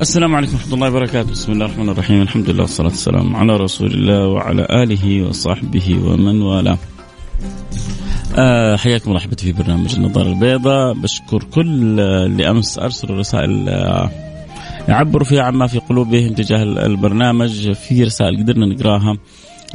[0.00, 3.90] السلام عليكم ورحمة الله وبركاته، بسم الله الرحمن الرحيم، الحمد لله والصلاة والسلام على رسول
[3.90, 6.78] الله وعلى آله وصحبه ومن والاه.
[8.38, 14.10] آه حياكم الله أحبتي في برنامج النظارة البيضاء، بشكر كل اللي امس أرسلوا رسائل آه
[14.88, 19.16] يعبروا فيها عما في قلوبهم تجاه البرنامج، في رسائل قدرنا نقراها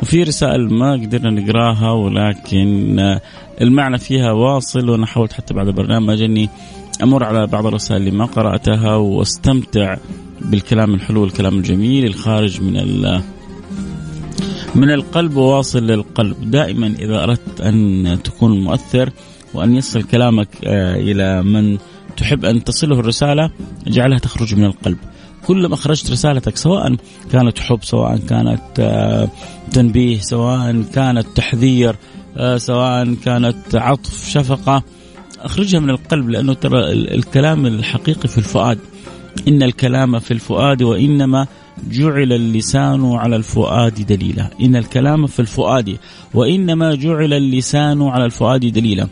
[0.01, 3.21] وفي رسائل ما قدرنا نقراها ولكن آه
[3.61, 6.49] المعنى فيها واصل وأنا حاولت حتى بعد البرنامج أني
[7.01, 9.97] أمر على بعض الرسائل اللي ما قرأتها واستمتع
[10.41, 12.75] بالكلام الحلو والكلام الجميل الخارج من
[14.75, 16.51] من القلب وواصل للقلب.
[16.51, 19.09] دائما إذا أردت أن تكون مؤثر
[19.53, 20.47] وأن يصل كلامك
[20.95, 21.77] إلى من
[22.17, 23.51] تحب أن تصله الرسالة
[23.87, 24.97] اجعلها تخرج من القلب.
[25.47, 26.95] كلما أخرجت رسالتك سواء
[27.31, 29.29] كانت حب سواء كانت
[29.71, 31.95] تنبيه سواء كانت تحذير
[32.57, 34.83] سواء كانت عطف شفقة
[35.43, 38.79] أخرجها من القلب لأنه ترى الكلام الحقيقي في الفؤاد.
[39.47, 41.47] إن الكلام في الفؤاد وإنما
[41.89, 44.49] جعل اللسان على الفؤاد دليلا.
[44.61, 45.97] إن الكلام في الفؤاد
[46.33, 49.07] وإنما جعل اللسان على الفؤاد دليلا.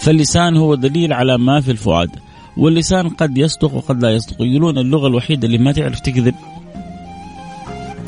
[0.00, 2.10] فاللسان هو دليل على ما في الفؤاد.
[2.56, 4.36] واللسان قد يصدق وقد لا يصدق.
[4.40, 6.34] يقولون اللغة الوحيدة اللي ما تعرف تكذب.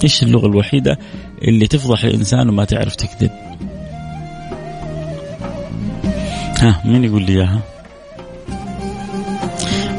[0.04, 0.98] إيش اللغة الوحيدة
[1.42, 3.30] اللي تفضح الانسان وما تعرف تكذب؟
[6.60, 7.60] ها مين يقول لي إياها؟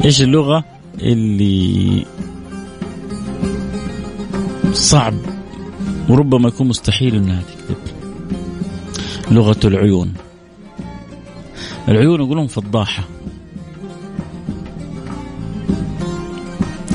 [0.04, 0.64] إيش اللغة
[1.02, 2.06] اللي
[4.72, 5.14] صعب
[6.08, 7.76] وربما يكون مستحيل إنها تكذب؟
[9.30, 10.14] لغة العيون.
[11.88, 13.04] العيون يقولون فضاحة.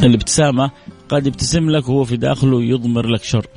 [0.03, 0.71] الابتسامه
[1.09, 3.47] قد يبتسم لك وهو في داخله يضمر لك شر.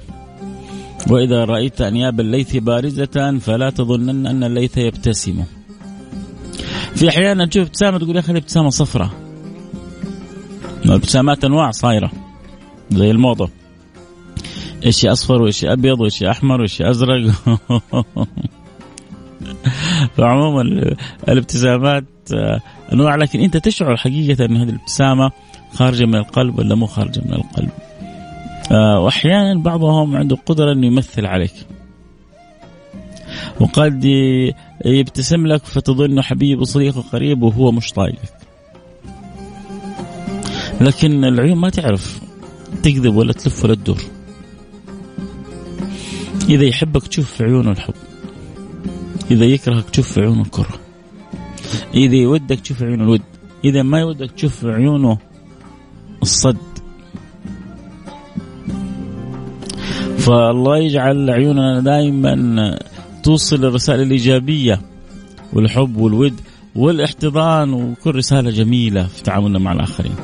[1.10, 5.44] وإذا رأيت أنياب الليث بارزة فلا تظنن أن الليث يبتسم.
[6.98, 9.10] في أحيانا تشوف ابتسامة تقول يا أخي ابتسامة صفراء
[10.84, 12.10] الابتسامات أنواع صايرة
[12.90, 13.50] زي الموضة.
[14.86, 17.30] إيش أصفر وإيش أبيض وإيش أحمر وإيش أزرق؟
[20.16, 20.62] فعموما
[21.28, 22.04] الابتسامات
[22.92, 25.30] أنواع لكن أنت تشعر حقيقة إن هذه الابتسامة
[25.74, 27.70] خارجة من القلب ولا مو خارجة من القلب.
[29.04, 31.54] وأحيانا بعضهم عنده قدرة إنه يمثل عليك.
[33.60, 34.04] وقد
[34.84, 38.38] يبتسم لك فتظنه حبيب وصديق وقريب وهو مش طايقك.
[40.80, 42.20] لكن العيون ما تعرف
[42.82, 44.02] تكذب ولا تلف ولا تدور.
[46.48, 47.94] إذا يحبك تشوف في عيونه الحب.
[49.30, 50.80] إذا يكرهك تشوف في عيونه الكره.
[51.94, 53.22] إذا يودك تشوف في عيونه الود.
[53.64, 55.18] إذا ما يودك تشوف في عيونه
[56.22, 56.56] الصد.
[60.18, 62.78] فالله يجعل عيوننا دائما
[63.28, 64.80] توصل الرسائل الإيجابية
[65.52, 66.40] والحب والود
[66.76, 70.14] والاحتضان وكل رسالة جميلة في تعاملنا مع الآخرين.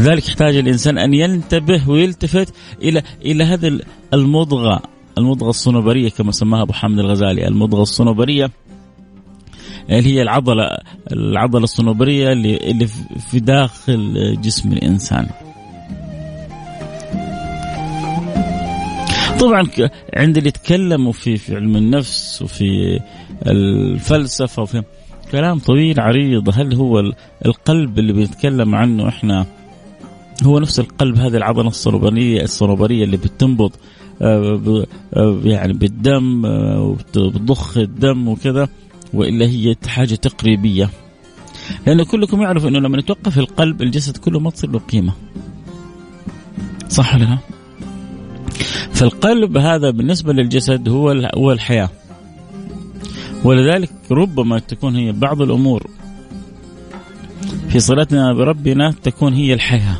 [0.00, 3.80] لذلك يحتاج الإنسان أن ينتبه ويلتفت إلى إلى هذه
[4.14, 4.82] المضغة
[5.18, 7.48] المضغة الصنوبرية كما سماها أبو حامد الغزالي.
[7.48, 8.50] المضغة الصنوبرية
[9.90, 10.68] اللي هي العضلة
[11.12, 12.86] العضلة الصنوبرية اللي,
[13.30, 15.26] في داخل جسم الإنسان.
[19.40, 19.68] طبعا
[20.16, 23.00] عند اللي يتكلموا في في علم النفس وفي
[23.46, 24.82] الفلسفة وفي
[25.32, 27.12] كلام طويل عريض هل هو
[27.46, 29.46] القلب اللي بنتكلم عنه إحنا
[30.42, 33.72] هو نفس القلب هذه العضلة الصنوبريه الصنوبريه اللي بتنبض
[35.44, 36.44] يعني بالدم
[36.78, 38.68] وبتضخ الدم وكذا
[39.14, 40.90] وإلا هي حاجة تقريبية
[41.86, 45.12] لأن كلكم يعرف إنه لما يتوقف القلب الجسد كله ما تصير له قيمة
[46.88, 47.38] صح ولا لا؟
[48.92, 51.88] فالقلب هذا بالنسبة للجسد هو هو الحياة.
[53.44, 55.86] ولذلك ربما تكون هي بعض الأمور
[57.68, 59.96] في صلتنا بربنا تكون هي الحياة.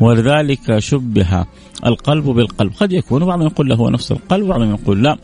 [0.00, 1.44] ولذلك شبه
[1.86, 2.72] القلب بالقلب.
[2.80, 5.16] قد يكون بعضهم يقول له هو نفس القلب وبعضهم يقول لا.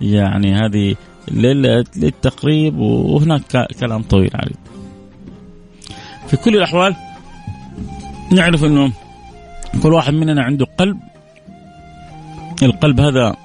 [0.00, 0.94] يعني هذه
[1.30, 4.56] للتقريب وهناك كلام طويل عريض
[6.28, 6.96] في كل الأحوال
[8.32, 8.92] نعرف أنه
[9.82, 10.98] كل واحد مننا عنده قلب
[12.62, 13.36] القلب هذا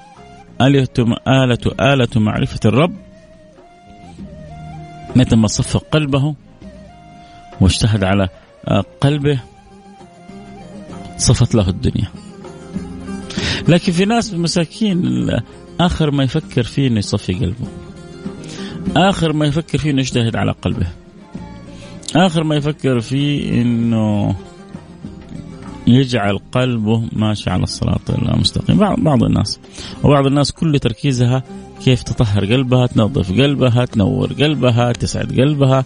[0.62, 0.88] آلة
[1.27, 2.94] آلة آلة معرفة الرب.
[5.15, 6.36] متى ما صفق قلبه
[7.62, 8.30] واجتهد على
[9.01, 9.39] قلبه
[11.18, 12.07] صفت له الدنيا.
[13.68, 15.30] لكن في ناس مساكين
[15.80, 17.68] آخر ما يفكر فيه أنه يصفي قلبه.
[18.95, 20.88] آخر ما يفكر فيه أنه يجتهد على قلبه.
[22.15, 24.36] آخر ما يفكر فيه أنه
[25.88, 28.77] يجعل قلبه ماشي على الصراط المستقيم.
[28.77, 29.59] بعض الناس.
[30.03, 31.44] وبعض الناس كل تركيزها
[31.83, 35.85] كيف تطهر قلبها تنظف قلبها تنور قلبها تسعد قلبها.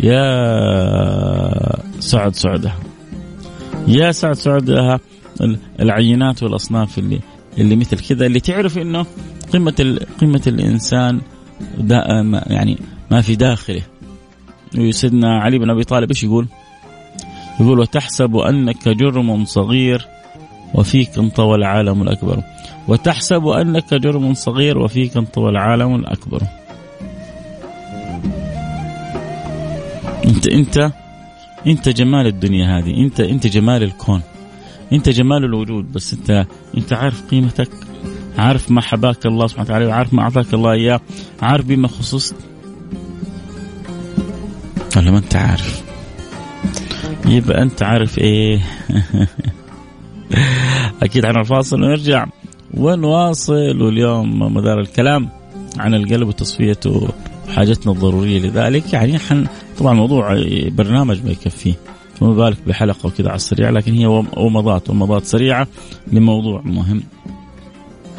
[0.00, 0.22] يا
[2.00, 2.78] سعد سعدها.
[3.88, 5.00] يا سعد سعدها.
[5.80, 7.20] العينات والأصناف اللي
[7.58, 9.06] اللي مثل كذا اللي تعرف إنه
[9.52, 11.20] قمة قمة الإنسان
[12.46, 12.78] يعني
[13.10, 13.82] ما في داخله.
[14.78, 16.46] وسيدنا علي بن أبي طالب إيش يقول؟
[17.60, 20.06] يقول وتحسب أنك جرم صغير
[20.74, 22.42] وفيك انطوى العالم الأكبر.
[22.88, 26.42] وتحسب أنك جرم صغير وفيك انطوى العالم الأكبر.
[30.24, 30.92] انت انت
[31.66, 33.04] انت جمال الدنيا هذه.
[33.04, 34.22] انت انت جمال الكون.
[34.92, 35.92] انت جمال الوجود.
[35.92, 37.70] بس انت انت عارف قيمتك.
[38.38, 39.86] عارف ما حباك الله سبحانه وتعالى.
[39.86, 41.00] وعارف ما أعطاك الله إياه.
[41.42, 42.34] عارف بما خصصت.
[44.96, 45.85] ولا ما أنت عارف.
[47.26, 48.60] يبقى أنت عارف إيه.
[51.02, 52.26] أكيد عن الفاصل ونرجع
[52.74, 55.28] ونواصل واليوم مدار الكلام
[55.78, 57.08] عن القلب وتصفيته
[57.48, 58.92] وحاجتنا الضرورية لذلك.
[58.92, 59.46] يعني حن
[59.78, 60.34] طبعا الموضوع
[60.68, 61.74] برنامج ما يكفيه
[62.14, 64.06] فما بالك بحلقة وكذا على السريع لكن هي
[64.36, 65.66] ومضات ومضات سريعة
[66.12, 67.02] لموضوع مهم.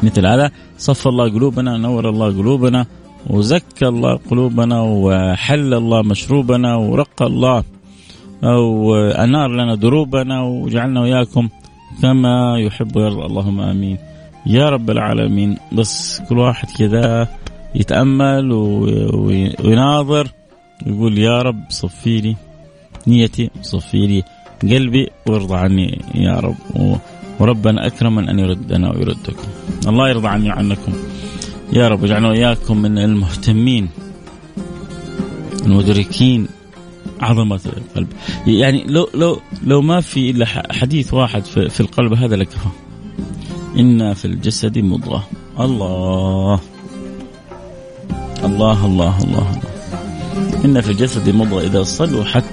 [0.02, 2.86] مثل هذا صف الله قلوبنا نور الله قلوبنا
[3.26, 7.64] وزكى الله قلوبنا وحل الله مشروبنا ورقى الله
[8.44, 11.48] أو أنار لنا دروبنا وجعلنا وياكم
[12.02, 13.26] كما يحب ويرضى.
[13.26, 13.98] اللهم آمين.
[14.46, 15.56] يا رب العالمين.
[15.72, 17.28] بس كل واحد كذا
[17.74, 20.28] يتأمل ويناظر
[20.86, 22.36] ويقول يا رب صفي لي
[23.06, 24.22] نيتي صفي لي
[24.62, 26.56] قلبي وارضى عني يا رب.
[27.40, 29.48] وربنا أكرم أن يردنا ويردكم
[29.88, 30.92] الله يرضى عني وعنكم.
[31.72, 33.88] يا رب اجعلنا وإياكم من المهتمين
[35.66, 36.48] المدركين
[37.20, 38.08] عظمة القلب.
[38.46, 42.68] يعني لو لو لو ما في إلا حديث واحد في, في القلب هذا لكفى
[43.76, 45.28] إن في الجسد مضغة.
[45.60, 46.60] الله.
[48.44, 49.60] الله الله الله, الله.
[50.64, 51.60] إن في الجسد مضغة.
[51.60, 52.44] إذا صلحت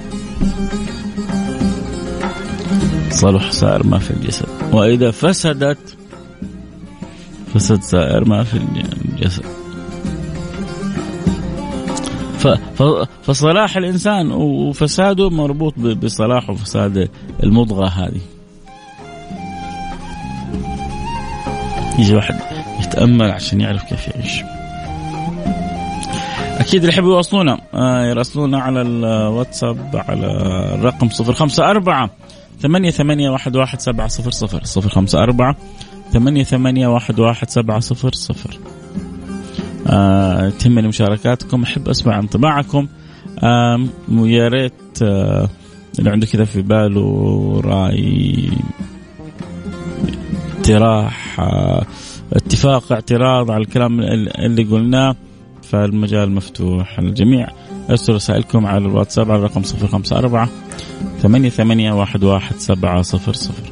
[3.12, 4.46] صلح سائر ما في الجسد.
[4.72, 5.98] وإذا فسدت
[7.54, 9.55] فسد سائر ما في الجسد.
[13.24, 17.10] فصلاح الإنسان وفساده مربوط بصلاح وفساد
[17.44, 18.22] المضغة هذه.
[22.00, 22.36] يجي واحد
[22.80, 24.44] يتأمل عشان يعرف كيف يعيش.
[26.60, 30.28] أكيد اللي يحبوا يوصلونا آه يراسلونا على الواتساب على
[30.76, 32.10] الرقم 054
[32.62, 35.56] ثمانية ثمانية واحد واحد سبعة صفر صفر صفر خمسة أربعة
[36.14, 38.60] ثمانية ثمانية واحد واحد سبعة صفر صفر.
[39.88, 42.88] آه تهمني مشاركاتكم أحب أسمع انطباعكم.
[43.40, 43.88] آه
[44.48, 45.50] ريت آه
[46.00, 48.50] اللي عنده كذا في باله رأي
[50.58, 51.86] اقتراح آه
[52.34, 55.16] اتفاق اعتراض على الكلام اللي قلناه
[55.64, 57.48] فالمجال مفتوح للجميع.
[57.90, 60.48] أرسلوا رسائلكم على الواتساب على الرقم 054
[61.22, 63.72] ثمانية ثمانية واحد واحد سبعة صفر صفر.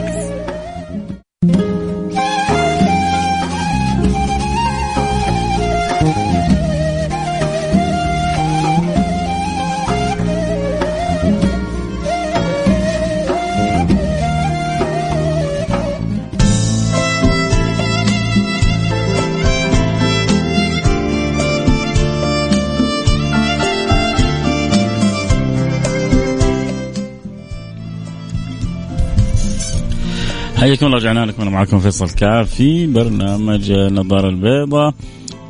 [30.61, 34.93] حياكم الله رجعنا لكم أنا معكم فيصل الكاف في برنامج النظاره البيضاء.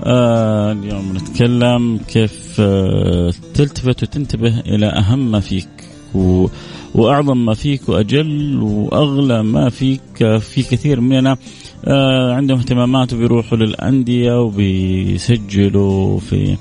[0.03, 5.67] آه اليوم نتكلم كيف آه تلتفت وتنتبه إلى أهم ما فيك
[6.15, 6.47] و
[6.95, 11.37] وأعظم ما فيك وأجل وأغلى ما فيك في كثير مننا.
[11.85, 16.57] آه عندهم اهتمامات وبيروحوا للأندية وبيسجلوا في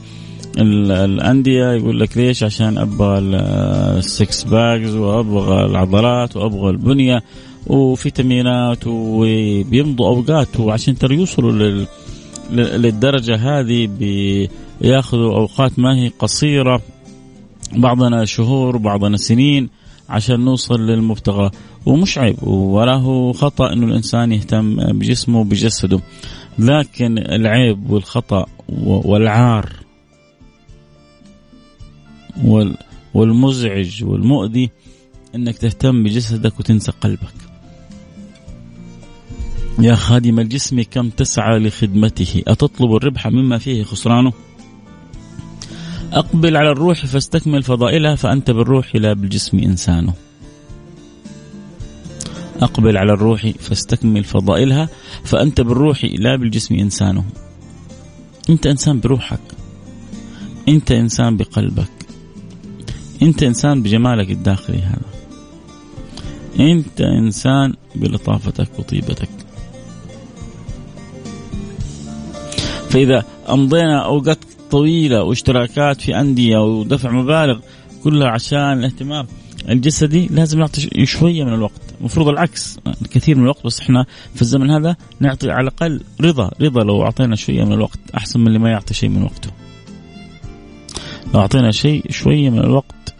[0.59, 1.73] الأندية.
[1.73, 7.23] يقول لك ليش؟ عشان أبغى ال six packs وأبغى العضلات وأبغى البنية.
[7.67, 11.87] وفيتامينات وبيمضوا أوقات وعشان ترى يوصلوا لل
[12.53, 13.87] للدرجة هذه
[14.81, 16.83] بياخذوا أوقات ما هي قصيرة.
[17.73, 19.69] بعضنا شهور بعضنا سنين
[20.09, 21.51] عشان نوصل للمبتغى.
[21.87, 26.01] ومش عيب ولا هو خطأ إنه الإنسان يهتم بجسمه وبجسده.
[26.59, 28.47] لكن العيب والخطأ
[28.79, 29.73] والعار
[33.15, 34.71] والمزعج والمؤذي
[35.35, 37.40] إنك تهتم بجسدك وتنسى قلبك.
[39.81, 44.33] يا خادم الجسم كم تسعى لخدمته؟ أتطلب الربح مما فيه خسرانه؟
[46.13, 50.15] أقبل على الروح فاستكمل فضائلها فأنت بالروح لا بالجسم إنسانه.
[52.61, 54.89] أقبل على الروح فاستكمل فضائلها
[55.25, 57.25] فأنت بالروح لا بالجسم إنسانه.
[58.51, 59.41] أنت إنسان بروحك.
[60.69, 62.07] أنت إنسان بقلبك.
[63.23, 65.11] أنت إنسان بجمالك الداخلي هذا.
[66.61, 69.40] أنت إنسان بلطافتك وطيبتك.
[72.91, 74.39] فإذا أمضينا أوقات
[74.71, 77.59] طويلة واشتراكات في أندية ودفع مبالغ
[78.05, 79.27] كلها عشان الاهتمام
[79.69, 81.81] الجسدي لازم نعطي شوية من الوقت.
[82.01, 82.79] المفروض العكس
[83.11, 87.37] كثير من الوقت بس إحنا في الزمن هذا نعطي على الأقل رضا رضا لو أعطينا
[87.37, 89.51] شوية من الوقت أحسن من اللي ما يعطي شيء من وقته.
[91.35, 93.15] لو أعطينا شيء شوية من الوقت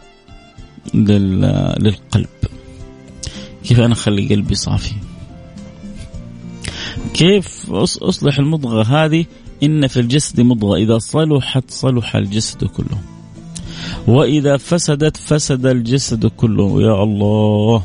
[0.93, 2.27] للقلب.
[3.63, 4.95] كيف أنا أخلي قلبي صافي؟
[7.13, 9.25] كيف أصلح المضغة هذه
[9.63, 10.75] إن في الجسد مضغة.
[10.75, 13.01] إذا صلحت صلح الجسد كله.
[14.07, 16.81] وإذا فسدت فسد الجسد كله.
[16.81, 17.83] يا الله.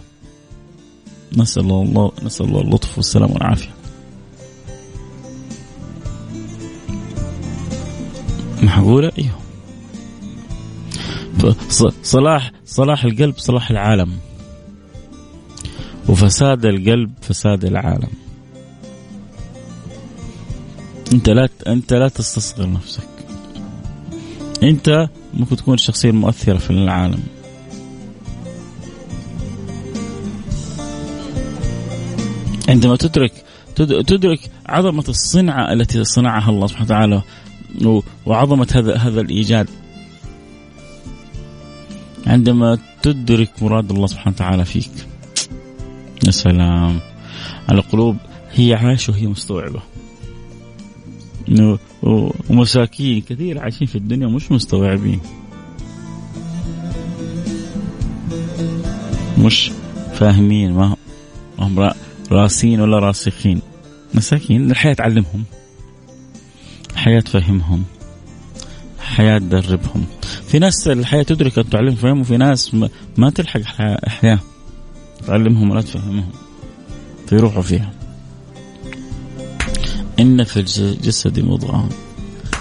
[1.37, 3.71] نسأل الله نسأل الله اللطف والسلام والعافية.
[8.63, 9.39] معقولة أيوه
[12.03, 14.13] صلاح صلاح القلب صلاح العالم.
[16.09, 18.26] وفساد القلب فساد العالم.
[21.17, 23.09] انت لا انت لا تستصغر نفسك.
[24.63, 27.23] انت ممكن تكون الشخصيه المؤثره في العالم.
[32.69, 33.33] عندما تدرك
[33.77, 37.23] تدرك عظمة الصنعة التي صنعها الله سبحانه وتعالى
[38.27, 39.69] وعظمة هذا هذا الإيجاد.
[42.27, 44.91] عندما تدرك مراد الله سبحانه وتعالى فيك.
[46.27, 47.01] يا سلام.
[47.69, 48.17] على قلوب
[48.53, 49.83] هي عايشة وهي مستوعبة.
[52.03, 55.21] ومساكين كثير عايشين في الدنيا مش مستوعبين.
[59.39, 59.71] مش
[60.15, 60.97] فاهمين ما
[61.59, 61.91] هم
[62.33, 63.61] راسين ولا راسخين.
[64.15, 65.45] مساكين الحياة تعلمهم.
[66.93, 67.85] الحياة تفهمهم.
[68.99, 70.05] الحياة تدربهم.
[70.47, 72.77] في ناس الحياة تدرك تعلمهم وفي ناس
[73.17, 74.39] ما تلحق الحياة
[75.27, 76.31] تعلمهم ولا تفهمهم.
[77.27, 77.96] فيروحوا فيها.
[80.21, 81.89] إن في الجسد مضغة.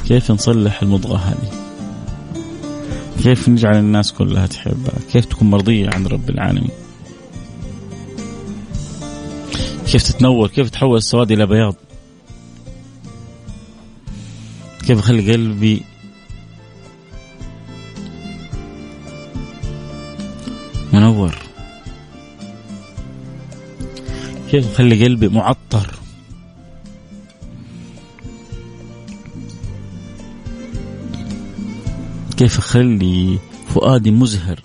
[0.08, 1.66] كيف نصلح المضغة هذه؟
[3.24, 6.70] كيف نجعل الناس كلها تحبها؟ كيف تكون مرضية عند رب العالمين؟
[9.88, 11.76] كيف تتنور كيف تحول السواد إلى بياض؟
[14.88, 15.82] كيف أخلي قلبي
[20.94, 21.36] منور؟
[24.52, 26.05] كيف أخلي قلبي معطر؟
[32.38, 34.60] كيف أخلي فؤادي مزهر؟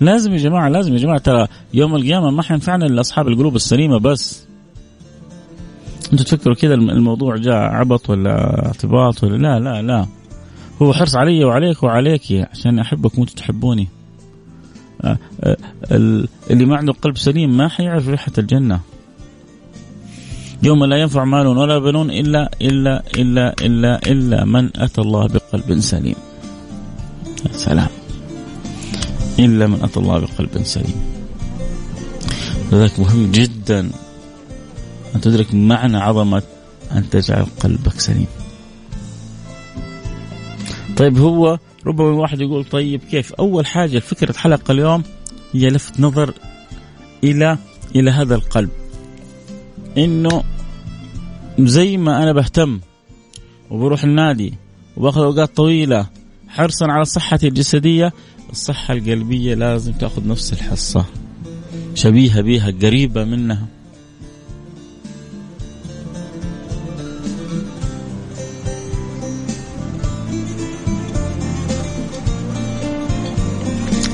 [0.00, 1.18] لازم يا جماعة لازم يا جماعة.
[1.18, 4.46] ترى يوم القيامة ما حينفعنا إلا أصحاب القلوب السليمة بس.
[6.12, 10.06] أنتوا تفكروا كذا الموضوع جاء عبط ولا اعتباط ولا لا لا لا.
[10.82, 13.88] هو حرص علي وعليك وعليك عشان أحبك وأنتم تحبوني.
[15.04, 15.56] آه، آه،
[16.50, 18.80] اللي ما عنده قلب سليم ما حيعرف ريحة الجنة.
[20.62, 25.80] يوم لا ينفع مال ولا بنون إلا إلا إلا إلا إلا من أتى الله بقلب
[25.80, 26.14] سليم.
[27.52, 27.88] سلام.
[29.38, 31.00] إلا من أتى الله بقلب سليم.
[32.72, 33.90] لذلك مهم جدا.
[35.14, 36.42] أن تدرك معنى عظمة
[36.92, 38.26] أن تجعل قلبك سليم.
[40.96, 45.02] طيب هو ربما واحد يقول طيب كيف؟ أول حاجة فكرة حلقة اليوم
[45.52, 46.34] هي لفت نظر
[47.24, 47.58] إلى
[47.96, 48.70] إلى هذا القلب.
[49.98, 50.42] إنه
[51.58, 52.80] زي ما أنا بهتم
[53.70, 54.54] وبروح النادي
[54.96, 56.06] وباخذ أوقات طويلة
[56.48, 58.12] حرصا على صحتي الجسدية
[58.50, 61.04] الصحة القلبية لازم تأخذ نفس الحصة.
[61.94, 63.66] شبيهة بها قريبة منها.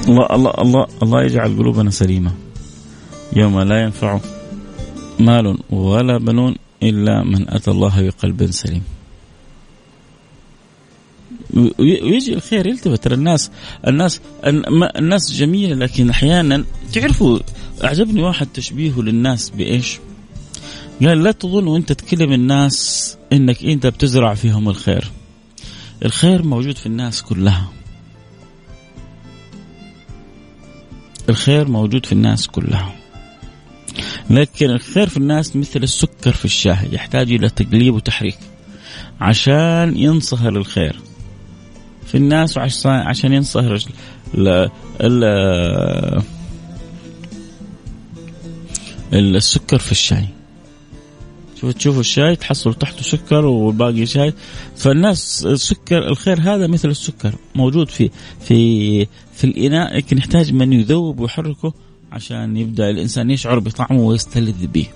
[0.08, 2.32] الله الله الله الله يجعل قلوبنا سليمة.
[3.36, 4.20] يوم لا ينفع
[5.24, 8.82] مال ولا بنون إلا من أتى الله بقلب سليم.
[11.78, 13.50] ويجي الخير يلتفت ترى الناس
[13.86, 14.20] الناس
[14.96, 17.38] الناس جميلة لكن أحيانا تعرفوا
[17.84, 19.98] أعجبني واحد تشبيهه للناس بإيش؟
[21.00, 25.10] قال لا تظن وأنت تكلم الناس إنك أنت بتزرع فيهم الخير.
[26.04, 27.68] الخير موجود في الناس كلها.
[31.28, 33.01] الخير موجود في الناس كلها
[34.30, 38.38] لكن الخير في الناس مثل السكر في الشاي يحتاج إلى تقليب وتحريك
[39.20, 41.00] عشان ينصهر الخير.
[42.06, 43.78] في الناس عشان ينصهر
[44.34, 45.24] ال ال
[49.12, 50.24] السكر في الشاي.
[51.60, 54.34] شوف تشوفوا الشاي تحصلوا تحته سكر والباقي شاي.
[54.76, 58.10] فالناس السكر الخير هذا مثل السكر موجود في
[58.40, 61.74] في في الإناء لكن يحتاج من يذوب ويحركه
[62.12, 64.86] عشان يبدأ الإنسان يشعر بطعمه ويستلذ به.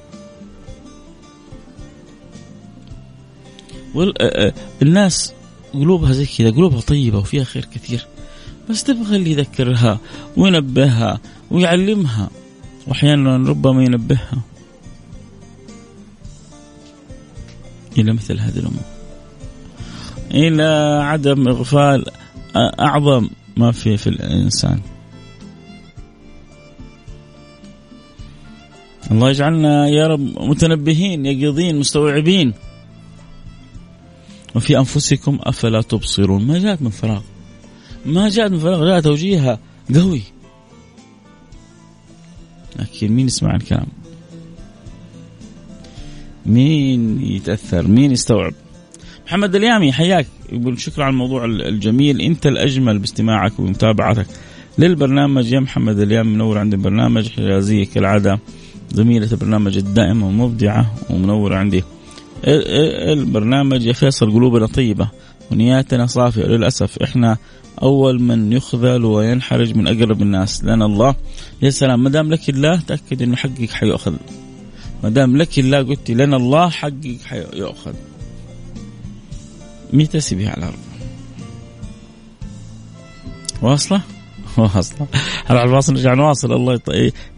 [4.82, 5.32] الناس
[5.74, 8.06] قلوبها زي كذا قلوبها طيبة وفيها خير كثير.
[8.70, 10.00] بس تبغى اللي يذكرها
[10.36, 11.20] وينبهها
[11.50, 12.30] ويعلمها.
[12.86, 14.42] واحيانا ربما ينبهها.
[17.98, 18.84] إلى مثل هذه الأمور.
[20.30, 22.04] إلى عدم إغفال
[22.56, 24.80] أعظم ما في في الإنسان.
[29.10, 32.52] الله يجعلنا يا رب متنبهين يقظين مستوعبين.
[34.54, 37.22] وفي أنفسكم أفلا تبصرون؟ ما جاءت من فراغ.
[38.06, 39.58] ما جاءت من فراغ جاء توجيهها
[39.94, 40.22] قوي.
[42.78, 43.86] لكن مين يسمع الكلام؟
[46.46, 48.52] مين يتأثر؟ مين يستوعب؟
[49.26, 50.26] محمد اليامي حياك.
[50.52, 52.20] يقول شكرا على الموضوع الجميل.
[52.20, 54.26] أنت الأجمل باستماعك ومتابعتك
[54.78, 55.52] للبرنامج.
[55.52, 57.28] يا محمد اليامي منور عندي البرنامج.
[57.28, 58.38] حجازية كالعادة.
[58.92, 61.84] زميلة البرنامج الدائمة ومبدعة ومنورة عندي.
[63.12, 65.08] البرنامج يا فيصل قلوبنا طيبة
[65.50, 66.42] ونياتنا صافية.
[66.42, 67.36] للأسف إحنا
[67.82, 70.64] أول من يخذل وينحرج من أقرب الناس.
[70.64, 71.14] لأن الله.
[71.62, 72.02] يا سلام.
[72.02, 74.14] ما دام لك الله تأكد أنه حقك حيؤخذ.
[75.02, 77.94] ما دام لك الله قلت لأن الله حقك حيؤخذ.
[79.92, 80.78] متى تسبي على الأرض؟
[83.62, 84.00] واصلة؟
[84.74, 85.06] واصلة
[85.50, 86.80] على الفاصل نرجع نواصل الله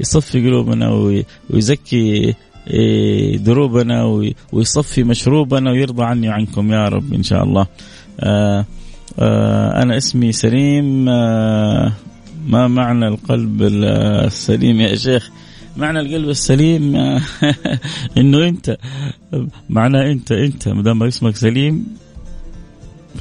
[0.00, 0.90] يصفي قلوبنا
[1.50, 2.34] ويزكي
[2.70, 4.04] إيه، دروبنا
[4.52, 7.66] ويصفي مشروبنا ويرضى عني وعنكم يا رب إن شاء الله.
[8.20, 8.64] آه،
[9.18, 11.92] آه، أنا اسمي سليم آه،
[12.46, 15.30] ما معنى القلب السليم يا شيخ؟
[15.76, 16.96] معنى القلب السليم
[18.18, 18.76] إنه أنت
[19.70, 21.86] معناه أنت أنت ما دام اسمك سليم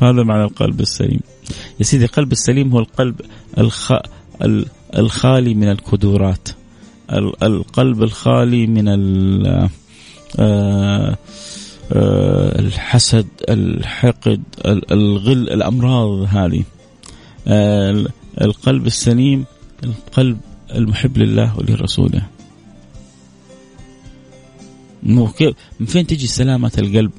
[0.01, 1.19] هذا معنى القلب السليم.
[1.79, 3.21] يا سيدي القلب السليم هو القلب
[3.57, 3.93] الخ...
[4.97, 6.47] الخالي من الكدورات.
[7.43, 8.87] القلب الخالي من
[9.47, 9.69] آه،
[10.39, 11.17] آه،
[12.59, 16.63] الحسد الحقد الغل الأمراض هذه.
[18.41, 19.45] القلب السليم
[19.83, 20.37] القلب
[20.75, 22.21] المحب لله ولرسوله.
[25.79, 27.11] من فين تجي سلامة القلب؟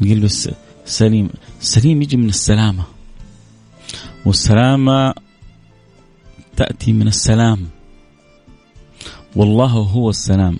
[0.00, 2.84] القلب السليم السليم يجي من السلامة.
[4.26, 5.14] والسلامة
[6.56, 7.68] تأتي من السلام.
[9.36, 10.58] والله هو السلام.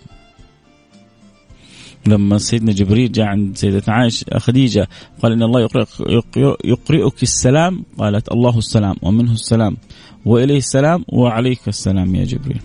[2.07, 4.89] لما سيدنا جبريل جاء عند سيدتنا عائشة خديجة
[5.23, 9.77] قال إن الله يقرئ يقرئك السلام قالت الله السلام ومنه السلام.
[10.25, 12.63] وإليه السلام وعليك السلام يا جبريل.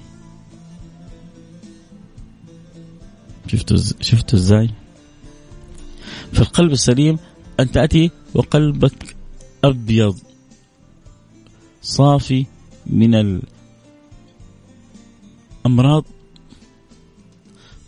[3.47, 4.69] شفتوا شفتوا إزاي؟
[6.33, 7.17] في القلب السليم
[7.59, 9.15] أن تأتي وقلبك
[9.63, 10.19] أبيض
[11.81, 12.45] صافي
[12.85, 13.41] من
[15.65, 16.05] الأمراض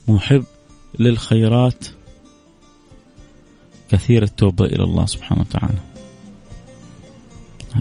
[0.07, 0.43] محب
[0.99, 1.85] للخيرات.
[3.89, 5.79] كثير التوبة إلى الله سبحانه وتعالى.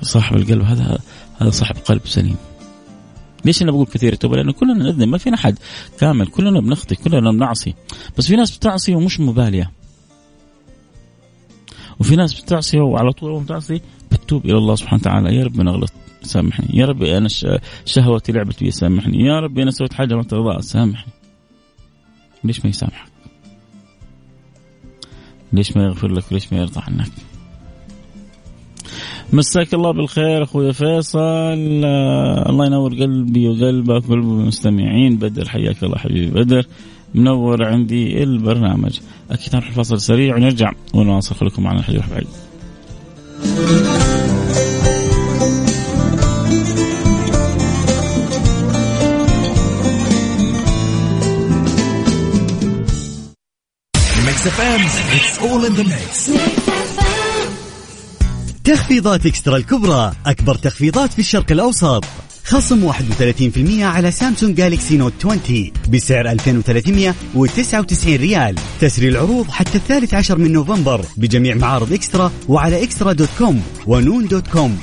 [0.02, 0.98] صاحب القلب هذا
[1.38, 2.36] هذا صاحب قلب سليم.
[3.44, 5.58] ليش أنا بقول كثير التوبة؟ لأنه كلنا نذنب ما فينا حد
[5.98, 7.74] كامل كلنا بنخطي كلنا بنعصي.
[8.18, 9.72] بس في ناس بتعصي ومش مبالية.
[12.00, 13.80] وفي ناس بتعصي وعلى طول بتعصي
[14.12, 15.36] بتتوب إلى الله سبحانه وتعالى.
[15.36, 16.66] يا رب أنا غلطت سامحني.
[16.78, 17.28] يا ربي أنا
[17.84, 19.24] شهوتي لعبت بي سامحني.
[19.24, 21.12] يا ربي أنا سويت حاجة ما ترضى سامحني.
[22.44, 23.08] ليش ما يسامحك؟
[25.52, 27.12] ليش ما يغفر لك؟ وليش ما يرضى عنك؟
[29.32, 31.18] مساك الله بالخير أخوي فيصل.
[31.84, 36.66] آه الله ينور قلبي وقلبك وقلب المستمعين بدر حياك الله حبيبي بدر.
[37.14, 39.00] منور عندي البرنامج.
[39.30, 41.34] أكيد نروح فاصل سريع ونرجع ونواصل.
[41.34, 42.26] خليكم معنا الحديث بعيد.
[58.64, 62.04] تخفيضات eXtra الكبرى أكبر تخفيضات في الشرق الأوسط.
[62.46, 68.54] خصم 31% على Samsung Galaxy Note 20 بسعر 2399 ريال.
[68.80, 73.94] تسري العروض حتى الثالث عشر من نوفمبر بجميع معارض eXtra وعلى eXtra dot com و
[73.94, 74.78] noon dot com.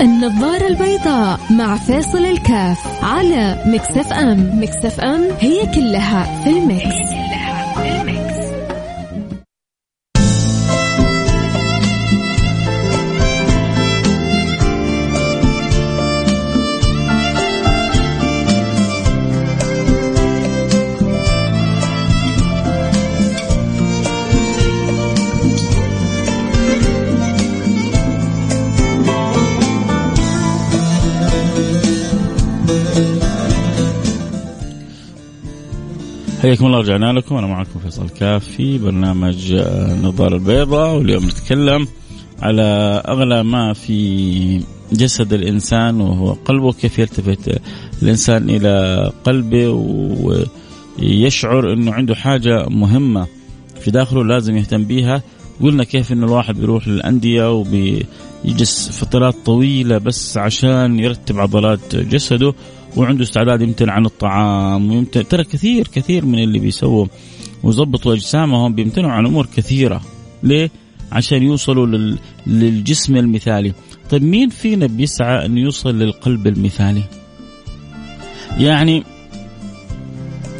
[0.00, 5.28] النظارة البيضاء مع فيصل الكاف على Mix FM Mix FM.
[5.38, 8.11] هي كلها في ال Mix, هي كلها في ال Mix.
[36.42, 37.36] حياكم الله رجعنا لكم.
[37.36, 41.88] أنا معكم فيصل كاف في برنامج النظاره البيضاء واليوم نتكلم
[42.40, 42.62] على
[43.08, 44.60] أغلى ما في
[44.92, 46.72] جسد الإنسان وهو قلبه.
[46.72, 47.60] كيف يلتفت
[48.02, 49.68] الإنسان إلى قلبه
[50.98, 53.26] ويشعر إنه عنده حاجة مهمة
[53.80, 55.22] في داخله لازم يهتم بيها.
[55.60, 62.54] قلنا كيف انه الواحد بيروح للأندية وبيجلس فترات طويلة بس عشان يرتب عضلات جسده.
[62.96, 67.06] وعنده استعداد يمتنع عن الطعام ويمتنع ترى كثير كثير من اللي بيسووا
[67.62, 70.00] ويظبطوا أجسامهم بيمتنعوا عن أمور كثيرة.
[70.42, 70.70] ليه؟
[71.12, 72.18] عشان يوصلوا لل...
[72.46, 73.72] للجسم المثالي.
[74.10, 77.02] طيب مين فينا بيسعى إنه يوصل للقلب المثالي؟
[78.58, 79.04] يعني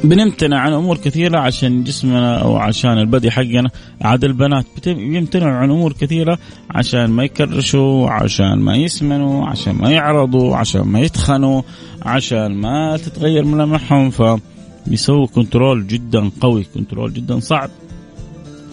[0.05, 3.71] بنمتنع عن أمور كثيرة عشان جسمنا أو عشان البدي حقنا.
[4.01, 6.39] عاد البنات بيمتنعوا عن أمور كثيرة
[6.71, 11.63] عشان ما يكرشوا عشان ما يسمنوا عشان ما يعرضوا عشان ما يتخنوا
[12.03, 14.11] عشان ما تتغير ملامحهم.
[14.11, 17.71] فبيسووا control جدا قوي control جدا صعب.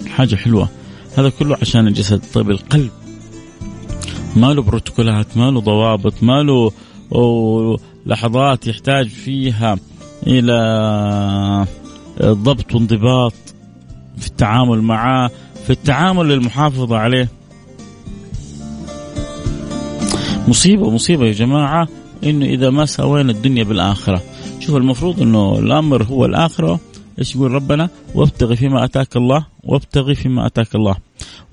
[0.08, 0.70] حاجة حلوة.
[1.18, 2.89] هذا كله عشان الجسد طيب القلب.
[4.36, 6.72] ما له بروتوكولات ما له ضوابط ما له
[8.06, 9.78] لحظات يحتاج فيها
[10.27, 11.65] إلى
[12.21, 13.34] ضبط وانضباط
[14.17, 15.32] في التعامل معه
[15.63, 17.29] في التعامل للمحافظه عليه.
[20.47, 21.88] مصيبة مصيبة يا جماعة
[22.23, 24.21] إنه إذا ما سوينا الدنيا بالآخرة.
[24.60, 26.79] شوف المفروض إنه الأمر هو الآخرة.
[27.19, 30.95] إيش يقول ربنا؟ وابتغ فيما آتاك الله وابتغ فيما آتاك الله.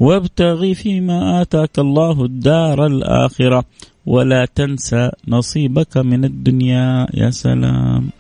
[0.01, 3.65] وابتغ فيما آتاك الله الدار الآخرة.
[4.07, 8.11] ولا تنس نصيبك من الدنيا يا سلام.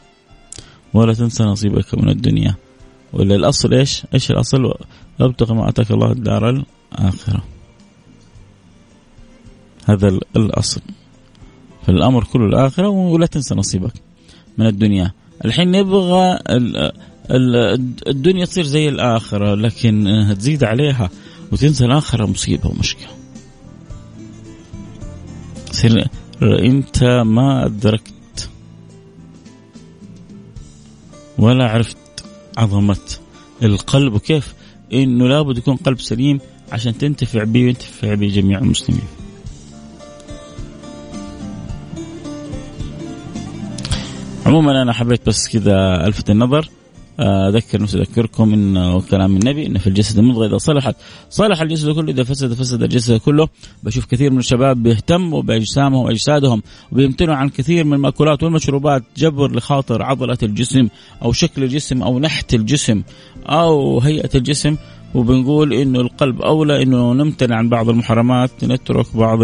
[0.96, 2.54] ولا تنس نصيبك من الدنيا
[3.12, 4.74] ولا الأصل إيش؟ إيش الأصل؟
[5.20, 7.44] ابتغ ما أتاك الله الدار الآخرة.
[9.86, 10.80] هذا الأصل.
[11.86, 13.92] فالأمر كله الآخرة ولا تنسى نصيبك
[14.58, 15.12] من الدنيا.
[15.44, 16.38] الحين نبغى
[18.06, 21.10] الدنيا تصير زي الآخرة لكن تزيد عليها
[21.52, 23.08] وتنسى الآخرة مصيبة ومشكلة.
[25.70, 26.08] تصير
[26.42, 28.12] انت ما ادركت
[31.38, 31.96] ولا عرفت
[32.56, 32.96] عظمة
[33.62, 34.54] القلب وكيف
[34.92, 36.40] إنه لابد يكون قلب سليم
[36.72, 39.04] عشان تنتفع به وينتفع به جميع المسلمين.
[44.46, 46.68] عموما أنا حبيت بس كذا ألفت النظر
[47.20, 50.96] أذكر نفسي أذكركم انه كلام النبي إن في الجسد المضغه اذا صلحت
[51.30, 53.48] صلح الجسد كله إذا فسد فسد الجسد كله.
[53.82, 60.02] بشوف كثير من الشباب بيهتموا بأجسامهم وأجسادهم وبيمتنعوا عن كثير من المأكولات والمشروبات جبر لخاطر
[60.02, 60.88] عضلة الجسم
[61.22, 63.02] أو شكل الجسم أو نحت الجسم
[63.46, 64.76] أو هيئة الجسم.
[65.14, 69.38] وبنقول إنه القلب أولى إنه نمتنع عن بعض المحرمات نترك بعض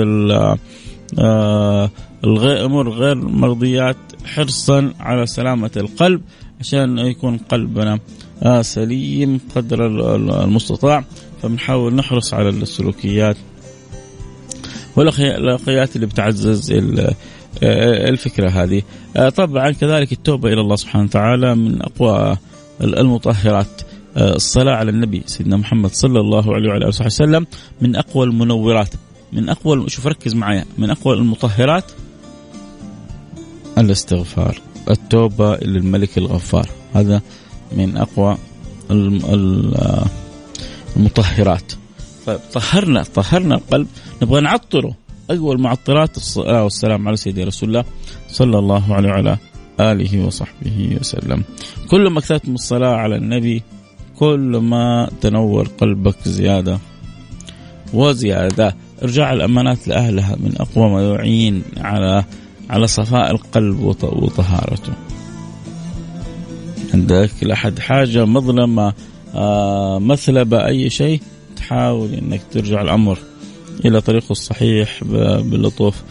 [2.24, 6.20] الأمور غير مرضيات حرصا على سلامة القلب.
[6.62, 7.98] عشان يكون قلبنا
[8.42, 9.86] آه سليم قدر
[10.44, 11.04] المستطاع.
[11.42, 13.36] فبنحاول نحرص على السلوكيات.
[14.96, 17.14] والاخلاقيات اللي بتعزز آه،
[18.08, 18.82] الفكرة هذه.
[19.16, 22.36] آه، طبعا كذلك التوبة إلى الله سبحانه وتعالى من أقوى
[22.80, 23.82] المطهرات.
[24.16, 27.46] الصلاة على النبي سيدنا محمد صلى الله عليه وعلى آله وسلم
[27.80, 28.94] من أقوى المنورات.
[29.32, 30.64] من أقوى شوف ركز معي.
[30.78, 31.84] من أقوى المطهرات
[33.78, 34.71] الاستغفار.
[34.90, 36.68] التوبة للملك الغفار.
[36.94, 37.22] هذا
[37.76, 38.36] من أقوى
[40.96, 41.72] المطهرات.
[42.26, 43.86] فطهرنا طهرنا القلب.
[44.22, 44.94] نبغى نعطره.
[45.30, 46.16] أقوى المعطرات.
[46.16, 47.84] الصلاة والسلام على سيدنا رسول الله
[48.28, 49.38] صلى الله عليه وعلى
[49.80, 51.44] آله وصحبه وسلم.
[51.90, 53.62] كل ما أكثرت من الصلاة على النبي
[54.18, 56.78] كل ما تنور قلبك زيادة
[57.94, 58.76] وزيادة.
[59.02, 62.24] ارجاع الأمانات لأهلها من أقوى ما يعين على
[62.72, 64.92] على صفاء القلب وطهارته.
[66.94, 68.92] عندك لأحد حاجة مظلمة
[69.34, 71.20] آه مثلبة أي شيء؟
[71.56, 73.18] تحاول أنك ترجع الأمر
[73.84, 75.04] إلى طريقه الصحيح
[75.44, 76.02] باللطف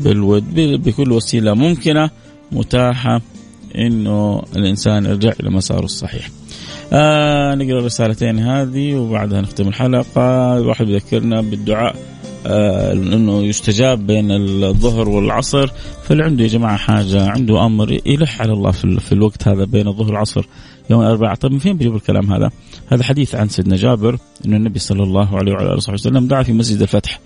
[0.00, 2.10] بالود بكل وسيلة ممكنة
[2.52, 3.20] متاحة
[3.78, 6.28] إنه الإنسان يرجع إلى مساره الصحيح.
[6.92, 11.96] آه نقرأ الرسالتين هذه وبعدها نختم الحلقة، الواحد يذكرنا بالدعاء
[12.48, 15.70] إنه يستجاب بين الظهر والعصر.
[16.04, 20.06] فاللي عنده يا جماعة حاجة عنده أمر يلح على الله في, الوقت هذا بين الظهر
[20.06, 20.46] والعصر
[20.90, 21.34] يوم الأربعاء.
[21.34, 22.50] طيب من فين بيجيب الكلام هذا؟
[22.88, 26.42] هذا حديث عن سيدنا جابر إنه النبي صلى الله عليه وعلى آله وصحبه وسلم دعا
[26.42, 27.20] في مسجد الفتح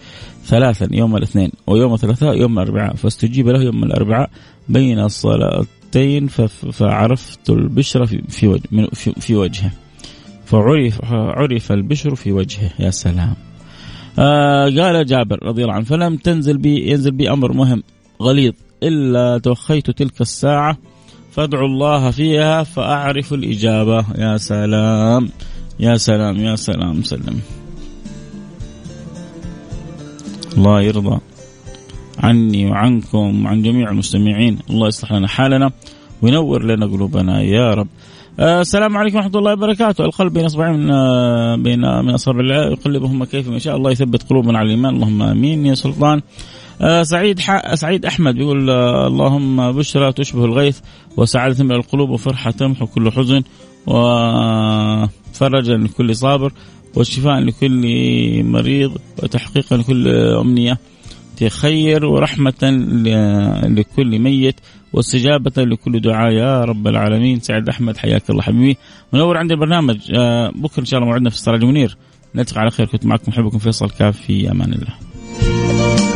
[0.46, 2.96] ثلاثا يوم الاثنين ويوم الثلاثاء يوم الأربعاء.
[2.96, 4.30] فاستجيب له يوم الأربعاء
[4.68, 6.26] بين الصلاتين
[6.72, 9.70] فعرفت البشرة في في وجه في, في وجهه.
[10.46, 12.70] فعرف عرف البشر في وجهه.
[12.78, 13.34] يا سلام.
[14.18, 17.82] آه قال جابر رضي الله عنه فلم تنزل بي ينزل بي أمر مهم
[18.22, 20.78] غليظ إلا توخيت تلك الساعة
[21.32, 24.04] فادعو الله فيها فأعرف الإجابة.
[24.18, 25.28] يا سلام
[25.80, 27.40] يا سلام يا سلام سلم.
[30.56, 31.20] الله يرضى
[32.18, 34.58] عني وعنكم وعن جميع المستمعين.
[34.70, 35.70] الله يصلح لنا حالنا
[36.22, 37.42] وينور لنا قلوبنا.
[37.42, 37.88] يا رب.
[38.40, 40.04] السلام عليكم ورحمة الله وبركاته.
[40.04, 44.22] القلب بين أصبعين من آه بين من أصابع الله يقلبهما كيف ما شاء الله يثبت
[44.22, 44.94] قلوبنا على الإيمان.
[44.94, 46.22] اللهم آمين يا سلطان.
[46.80, 47.40] آه سعيد
[47.74, 50.80] سعيد أحمد يقول آه اللهم بشرى تشبه الغيث
[51.16, 53.42] وسعادة من القلوب وفرحة تمحو كل حزن
[53.86, 56.52] وفرجا لكل صابر
[56.96, 57.84] وشفاء لكل
[58.44, 58.92] مريض
[59.22, 60.08] وتحقيقا لكل
[60.40, 60.78] أمنية.
[61.48, 62.62] خير ورحمة
[63.68, 64.60] لكل ميت
[64.92, 66.32] واستجابة لكل دعاء.
[66.32, 67.40] يا رب العالمين.
[67.40, 68.76] سعد أحمد حياك الله حبيبي.
[69.12, 69.98] منور عند البرنامج.
[70.16, 71.96] آه، بكرة إن شاء الله موعدنا في السراج منير.
[72.34, 72.86] نلتقي على خير.
[72.86, 76.11] كنت معكم محبكم فيصل كاف في أمان الله.